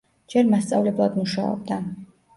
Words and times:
ჯერ 0.33 0.47
მასწავლებლად 0.53 1.19
მუშაობდა. 1.21 1.79